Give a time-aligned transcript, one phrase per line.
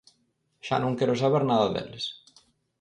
[0.65, 2.05] Xa non quero saber nada deles.